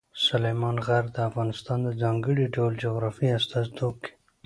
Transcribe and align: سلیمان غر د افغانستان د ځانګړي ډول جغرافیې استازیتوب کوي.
سلیمان 0.27 0.77
غر 0.85 1.05
د 1.11 1.17
افغانستان 1.29 1.79
د 1.83 1.89
ځانګړي 2.01 2.45
ډول 2.55 2.73
جغرافیې 2.83 3.35
استازیتوب 3.39 3.93
کوي. 4.03 4.13